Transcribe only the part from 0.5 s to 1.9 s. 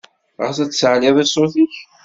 ad tsaɛliḍ i ṣṣut-ik?